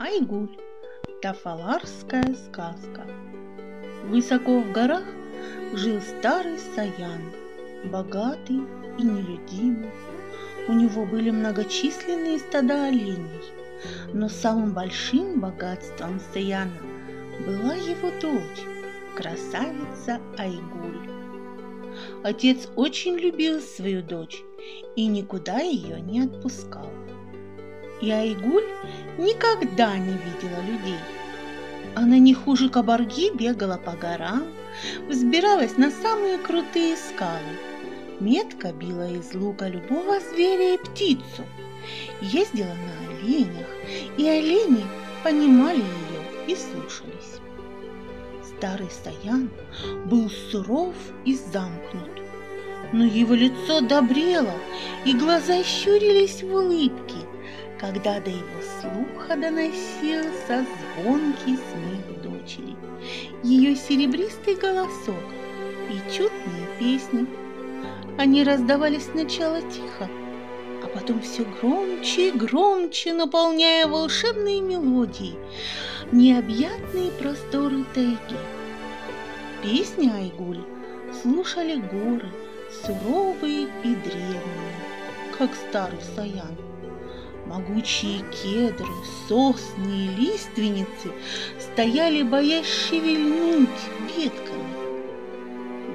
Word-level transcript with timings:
Айгуль. 0.00 0.56
Тафаларская 1.22 2.32
сказка. 2.46 3.04
Высоко 4.04 4.60
в 4.60 4.70
горах 4.70 5.02
жил 5.72 6.00
старый 6.00 6.56
Саян, 6.76 7.32
богатый 7.86 8.60
и 8.96 9.02
нелюдимый. 9.02 9.90
У 10.68 10.72
него 10.72 11.04
были 11.04 11.32
многочисленные 11.32 12.38
стада 12.38 12.84
оленей, 12.84 13.42
но 14.12 14.28
самым 14.28 14.72
большим 14.72 15.40
богатством 15.40 16.20
Саяна 16.32 16.78
была 17.44 17.74
его 17.74 18.12
дочь, 18.20 18.62
красавица 19.16 20.20
Айгуль. 20.36 21.10
Отец 22.22 22.68
очень 22.76 23.16
любил 23.16 23.60
свою 23.60 24.04
дочь 24.04 24.44
и 24.94 25.06
никуда 25.06 25.58
ее 25.58 26.00
не 26.00 26.20
отпускал. 26.20 26.88
И 28.00 28.10
Айгуль 28.10 28.66
никогда 29.18 29.96
не 29.98 30.12
видела 30.12 30.60
людей. 30.66 31.00
Она 31.94 32.18
не 32.18 32.34
хуже 32.34 32.68
кабарги 32.68 33.30
бегала 33.34 33.76
по 33.76 33.92
горам, 33.92 34.44
взбиралась 35.08 35.76
на 35.76 35.90
самые 35.90 36.38
крутые 36.38 36.96
скалы, 36.96 37.58
метко 38.20 38.72
била 38.72 39.10
из 39.10 39.34
лука 39.34 39.68
любого 39.68 40.20
зверя 40.20 40.74
и 40.74 40.78
птицу, 40.78 41.44
ездила 42.20 42.74
на 42.74 43.16
оленях, 43.18 43.66
и 44.16 44.28
олени 44.28 44.84
понимали 45.24 45.78
ее 45.78 46.46
и 46.46 46.56
слушались. 46.56 47.40
Старый 48.44 48.88
Саян 48.90 49.50
был 50.06 50.30
суров 50.30 50.94
и 51.24 51.34
замкнут, 51.34 52.22
но 52.92 53.04
его 53.04 53.34
лицо 53.34 53.80
добрело, 53.80 54.54
и 55.04 55.14
глаза 55.14 55.62
щурились 55.62 56.42
в 56.42 56.52
улыбке, 56.52 57.16
когда 57.80 58.20
до 58.20 58.30
его 58.30 58.60
слуха 58.80 59.36
доносился 59.36 60.66
звонкий 60.96 61.56
смех 61.56 62.22
дочери, 62.22 62.76
ее 63.42 63.76
серебристый 63.76 64.56
голосок 64.56 65.22
и 65.90 66.12
чудные 66.12 66.66
песни. 66.78 67.26
Они 68.18 68.42
раздавались 68.42 69.04
сначала 69.04 69.62
тихо, 69.62 70.08
а 70.82 70.86
потом 70.92 71.20
все 71.20 71.44
громче 71.44 72.28
и 72.28 72.32
громче, 72.32 73.12
наполняя 73.12 73.86
волшебные 73.86 74.60
мелодии, 74.60 75.36
необъятные 76.10 77.12
просторы 77.12 77.84
тайги. 77.94 78.18
Песни 79.62 80.10
Айгуль 80.10 80.64
слушали 81.22 81.76
горы, 81.76 82.28
суровые 82.84 83.68
и 83.84 83.94
древние, 83.94 84.74
как 85.38 85.50
старый 85.54 86.00
Саян. 86.16 86.56
Могучие 87.48 88.22
кедры, 88.30 88.92
сосны 89.26 89.86
и 89.86 90.08
лиственницы 90.16 91.12
стояли, 91.58 92.22
боясь 92.22 92.66
шевельнуть 92.66 93.68
ветками. 94.14 94.88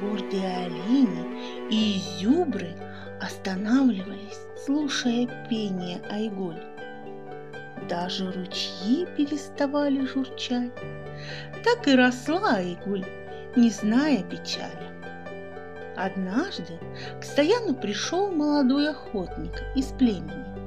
Гордые 0.00 0.66
олени 0.66 1.70
и 1.70 2.00
зюбры 2.18 2.74
останавливались, 3.20 4.40
слушая 4.64 5.28
пение 5.48 6.02
Айголь. 6.10 6.60
Даже 7.88 8.32
ручьи 8.32 9.06
переставали 9.16 10.04
журчать. 10.04 10.72
Так 11.62 11.86
и 11.86 11.94
росла 11.94 12.56
Айгуль, 12.56 13.06
не 13.54 13.70
зная 13.70 14.24
печали. 14.24 14.90
Однажды 15.96 16.80
к 17.20 17.24
Стояну 17.24 17.74
пришел 17.74 18.32
молодой 18.32 18.90
охотник 18.90 19.62
из 19.76 19.86
племени 19.86 20.65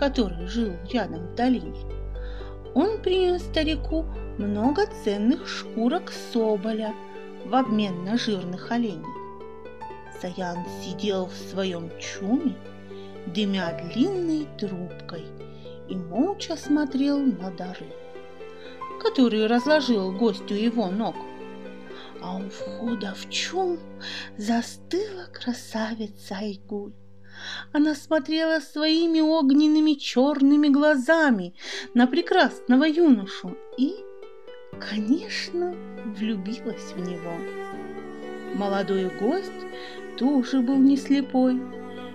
который 0.00 0.46
жил 0.46 0.72
рядом 0.90 1.26
в 1.26 1.34
долине. 1.34 1.76
Он 2.74 3.02
принес 3.02 3.42
старику 3.42 4.06
много 4.38 4.86
ценных 5.04 5.46
шкурок 5.46 6.10
соболя 6.32 6.94
в 7.44 7.54
обмен 7.54 8.02
на 8.02 8.16
жирных 8.16 8.70
оленей. 8.70 9.04
Саян 10.18 10.64
сидел 10.82 11.26
в 11.26 11.34
своем 11.34 11.90
чуме, 11.98 12.56
дымя 13.26 13.78
длинной 13.92 14.48
трубкой, 14.58 15.26
и 15.90 15.94
молча 15.94 16.56
смотрел 16.56 17.18
на 17.18 17.50
дары, 17.50 17.92
которые 19.02 19.48
разложил 19.48 20.12
гостю 20.12 20.54
его 20.54 20.86
ног. 20.86 21.16
А 22.22 22.38
у 22.38 22.48
входа 22.48 23.14
в 23.14 23.28
чум 23.28 23.78
застыла 24.38 25.26
красавица 25.30 26.36
Айгуль. 26.36 26.92
Она 27.72 27.94
смотрела 27.94 28.60
своими 28.60 29.20
огненными 29.20 29.92
черными 29.94 30.68
глазами 30.68 31.54
на 31.94 32.06
прекрасного 32.06 32.84
юношу 32.84 33.56
и, 33.78 33.94
конечно, 34.90 35.74
влюбилась 36.04 36.92
в 36.94 36.98
него. 36.98 37.34
Молодой 38.54 39.10
гость 39.20 39.50
тоже 40.16 40.60
был 40.60 40.76
не 40.76 40.96
слепой, 40.96 41.60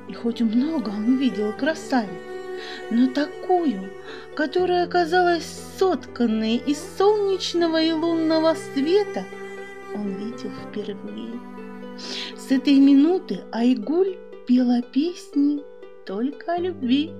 и 0.09 0.13
хоть 0.13 0.41
много 0.41 0.90
он 0.90 1.18
видел 1.18 1.53
красавиц, 1.53 2.09
но 2.92 3.07
такую, 3.07 3.90
которая 4.36 4.84
оказалась 4.84 5.46
сотканной 5.80 6.57
из 6.57 6.80
солнечного 6.97 7.81
и 7.81 7.92
лунного 7.92 8.56
света, 8.74 9.24
он 9.94 10.13
видел 10.16 10.52
впервые. 10.68 11.40
С 12.38 12.52
этой 12.52 12.78
минуты 12.80 13.44
Айгуль 13.52 14.18
пела 14.47 14.81
песни 14.81 15.61
только 16.06 16.53
о 16.53 16.59
любви, 16.59 17.11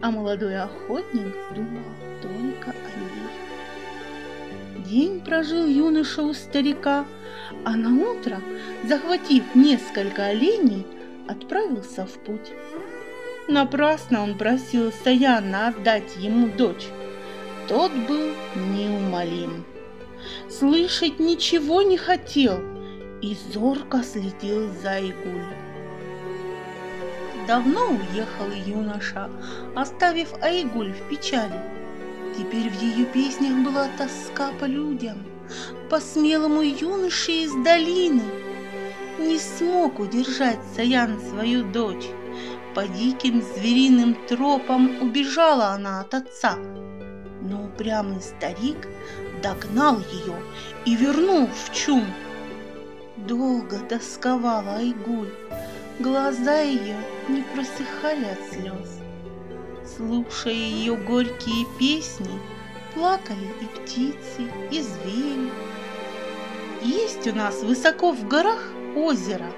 а 0.00 0.10
молодой 0.10 0.58
охотник 0.60 1.36
думал 1.54 1.84
только 2.22 2.70
о 2.70 2.74
ней. 2.74 2.88
День 4.84 5.20
прожил 5.20 5.66
юноша 5.66 6.22
у 6.22 6.32
старика, 6.32 7.04
а 7.64 7.76
на 7.76 8.10
утро, 8.10 8.40
захватив 8.84 9.42
несколько 9.54 10.26
оленей, 10.26 10.86
отправился 11.26 12.06
в 12.06 12.12
путь. 12.24 12.52
Напрасно 13.48 14.22
он 14.22 14.38
просил 14.38 14.92
Саяна 14.92 15.68
отдать 15.68 16.16
ему 16.18 16.48
дочь. 16.56 16.86
Тот 17.66 17.92
был 17.92 18.30
неумолим. 18.54 19.64
Слышать 20.48 21.18
ничего 21.18 21.82
не 21.82 21.96
хотел 21.96 22.60
и 23.20 23.36
зорко 23.52 24.02
следил 24.02 24.70
за 24.82 24.98
Игуль. 24.98 25.67
Давно 27.48 27.92
уехал 27.92 28.50
юноша, 28.66 29.30
оставив 29.74 30.34
Айгуль 30.42 30.92
в 30.92 31.08
печали. 31.08 31.58
Теперь 32.36 32.68
в 32.68 32.82
ее 32.82 33.06
песнях 33.06 33.64
была 33.64 33.88
тоска 33.96 34.52
по 34.60 34.66
людям, 34.66 35.24
по 35.88 35.98
смелому 35.98 36.60
юноше 36.60 37.32
из 37.32 37.52
долины. 37.64 38.22
Не 39.18 39.38
смог 39.38 39.98
удержать 39.98 40.58
Саян 40.76 41.18
свою 41.22 41.64
дочь. 41.64 42.04
По 42.74 42.86
диким 42.86 43.40
звериным 43.40 44.14
тропам 44.28 45.00
убежала 45.00 45.68
она 45.68 46.02
от 46.02 46.12
отца. 46.12 46.56
Но 47.40 47.64
упрямый 47.64 48.20
старик 48.20 48.86
догнал 49.42 50.00
ее 50.12 50.36
и 50.84 50.94
вернул 50.94 51.46
в 51.46 51.74
чум. 51.74 52.04
Долго 53.16 53.78
тосковала 53.78 54.76
Айгуль, 54.76 55.32
Глаза 56.00 56.60
ее 56.60 56.96
не 57.28 57.42
просыхали 57.42 58.26
от 58.26 58.52
слез. 58.52 59.00
Слушая 59.84 60.52
ее 60.52 60.96
горькие 60.96 61.66
песни, 61.76 62.40
плакали 62.94 63.48
и 63.60 63.64
птицы, 63.64 64.48
и 64.70 64.80
звери. 64.80 65.50
Есть 66.82 67.26
у 67.26 67.34
нас 67.34 67.64
высоко 67.64 68.12
в 68.12 68.28
горах 68.28 68.62
озеро. 68.94 69.52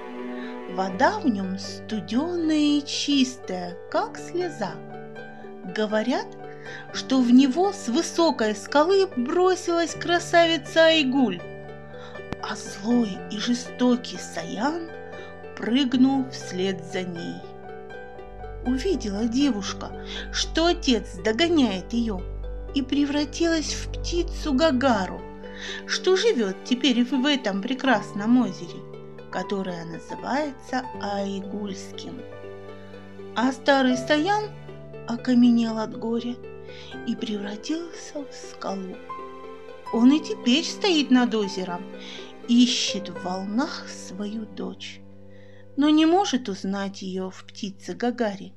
Вода 0.71 1.19
в 1.19 1.27
нем 1.27 1.59
студеная 1.59 2.79
и 2.79 2.85
чистая, 2.87 3.77
как 3.91 4.17
слеза. 4.17 4.71
Говорят, 5.75 6.25
что 6.91 7.21
в 7.21 7.31
него 7.31 7.71
с 7.71 7.87
высокой 7.87 8.55
скалы 8.55 9.05
бросилась 9.15 9.93
красавица 9.93 10.85
Айгуль, 10.85 11.39
а 12.41 12.55
злой 12.55 13.19
и 13.29 13.37
жестокий 13.37 14.17
Саян– 14.17 14.89
прыгнул 15.55 16.25
вслед 16.29 16.83
за 16.91 17.03
ней. 17.03 17.35
Увидела 18.65 19.25
девушка, 19.25 19.91
что 20.31 20.67
отец 20.67 21.17
догоняет 21.23 21.93
ее, 21.93 22.21
и 22.73 22.81
превратилась 22.81 23.73
в 23.73 23.91
птицу 23.91 24.53
Гагару, 24.53 25.21
что 25.87 26.15
живет 26.15 26.55
теперь 26.63 27.03
в 27.03 27.25
этом 27.25 27.61
прекрасном 27.61 28.41
озере, 28.41 28.79
которое 29.31 29.83
называется 29.85 30.83
Айгульским. 31.01 32.21
А 33.35 33.51
старый 33.51 33.97
Саян 33.97 34.49
окаменел 35.07 35.77
от 35.77 35.97
горя 35.97 36.35
и 37.07 37.15
превратился 37.15 38.19
в 38.19 38.33
скалу. 38.33 38.95
Он 39.93 40.13
и 40.13 40.19
теперь 40.19 40.63
стоит 40.63 41.11
над 41.11 41.33
озером, 41.35 41.83
ищет 42.47 43.09
в 43.09 43.23
волнах 43.23 43.87
свою 43.89 44.45
дочь 44.45 45.00
но 45.81 45.89
не 45.89 46.05
может 46.05 46.47
узнать 46.47 47.01
ее 47.01 47.31
в 47.31 47.43
птице 47.43 47.95
Гагаре. 47.95 48.53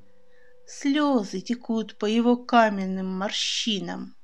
Слезы 0.67 1.41
текут 1.41 1.97
по 1.97 2.05
его 2.05 2.37
каменным 2.37 3.07
морщинам. 3.07 4.15